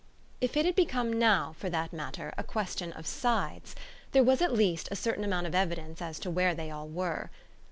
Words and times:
If 0.41 0.57
it 0.57 0.65
had 0.65 0.75
become 0.75 1.13
now, 1.13 1.53
for 1.59 1.69
that 1.69 1.93
matter, 1.93 2.33
a 2.35 2.43
question 2.43 2.91
of 2.93 3.05
sides, 3.05 3.75
there 4.13 4.23
was 4.23 4.41
at 4.41 4.51
least 4.51 4.89
a 4.89 4.95
certain 4.95 5.23
amount 5.23 5.45
of 5.45 5.53
evidence 5.53 6.01
as 6.01 6.17
to 6.21 6.31
where 6.31 6.55
they 6.55 6.71
all 6.71 6.87
were. 6.87 7.29